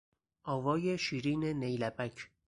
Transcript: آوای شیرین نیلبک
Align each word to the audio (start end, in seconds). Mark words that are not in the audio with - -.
آوای 0.43 0.97
شیرین 0.97 1.43
نیلبک 1.53 2.31